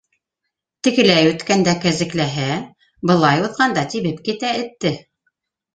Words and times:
Тегеләй 0.87 1.27
үткәндә 1.33 1.75
кәзекләһә, 1.85 2.49
былай 3.13 3.47
уҙғанда 3.51 3.87
тибеп 3.95 4.29
китә 4.31 4.59
этте. 4.65 4.99